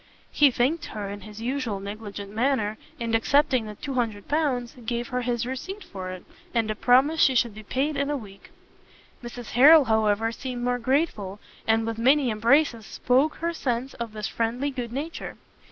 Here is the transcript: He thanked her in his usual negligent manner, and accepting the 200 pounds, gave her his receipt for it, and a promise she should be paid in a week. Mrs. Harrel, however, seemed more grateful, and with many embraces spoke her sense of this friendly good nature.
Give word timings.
He 0.31 0.49
thanked 0.49 0.85
her 0.85 1.11
in 1.11 1.21
his 1.21 1.41
usual 1.43 1.79
negligent 1.79 2.31
manner, 2.33 2.79
and 2.99 3.13
accepting 3.13 3.67
the 3.67 3.75
200 3.75 4.27
pounds, 4.27 4.73
gave 4.83 5.09
her 5.09 5.21
his 5.21 5.45
receipt 5.45 5.83
for 5.83 6.09
it, 6.09 6.25
and 6.55 6.71
a 6.71 6.75
promise 6.75 7.19
she 7.21 7.35
should 7.35 7.53
be 7.53 7.61
paid 7.61 7.95
in 7.95 8.09
a 8.09 8.17
week. 8.17 8.49
Mrs. 9.23 9.51
Harrel, 9.51 9.85
however, 9.85 10.31
seemed 10.31 10.63
more 10.63 10.79
grateful, 10.79 11.39
and 11.67 11.85
with 11.85 11.99
many 11.99 12.31
embraces 12.31 12.87
spoke 12.87 13.35
her 13.35 13.53
sense 13.53 13.93
of 13.93 14.13
this 14.13 14.27
friendly 14.27 14.71
good 14.71 14.91
nature. 14.91 15.37